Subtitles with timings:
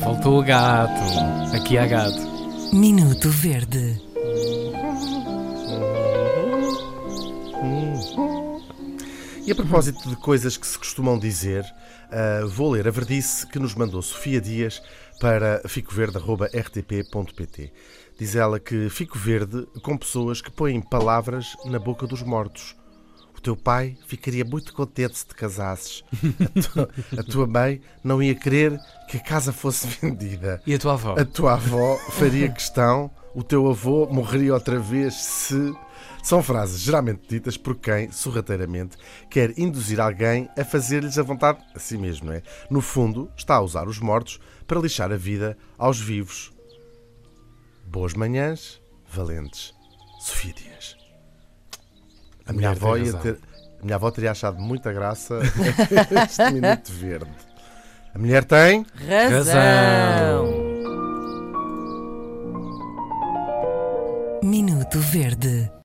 [0.00, 1.54] Faltou o gato.
[1.54, 2.18] Aqui há gato.
[2.74, 4.02] Minuto Verde.
[9.46, 13.58] E a propósito de coisas que se costumam dizer, uh, vou ler a verdice que
[13.58, 14.82] nos mandou Sofia Dias
[15.20, 17.72] para ficoverde.rtp.pt.
[18.18, 22.76] Diz ela que fico verde com pessoas que põem palavras na boca dos mortos.
[23.36, 26.02] O teu pai ficaria muito contente se te casasses.
[26.44, 30.62] A tua, a tua mãe não ia querer que a casa fosse vendida.
[30.66, 31.14] E a tua avó?
[31.18, 35.74] A tua avó faria questão, o teu avô morreria outra vez se.
[36.22, 38.96] São frases geralmente ditas por quem, sorrateiramente,
[39.28, 42.42] quer induzir alguém a fazer-lhes a vontade a si mesmo, não é?
[42.70, 46.50] No fundo, está a usar os mortos para lixar a vida aos vivos.
[47.86, 49.74] Boas manhãs, valentes.
[50.18, 51.03] Sofia Dias.
[52.46, 53.20] A minha, avó ia razão.
[53.20, 53.38] ter,
[53.80, 55.38] a minha avó teria achado muita graça
[56.24, 57.30] este minuto verde.
[58.14, 58.86] A mulher tem.
[59.30, 60.74] Razão.
[64.42, 65.70] Minuto Verde.